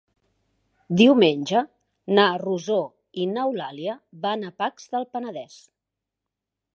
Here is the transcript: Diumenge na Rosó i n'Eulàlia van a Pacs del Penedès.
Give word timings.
Diumenge 1.01 1.61
na 2.19 2.25
Rosó 2.43 2.79
i 3.25 3.29
n'Eulàlia 3.35 3.95
van 4.27 4.47
a 4.49 4.53
Pacs 4.63 4.89
del 4.97 5.07
Penedès. 5.15 5.59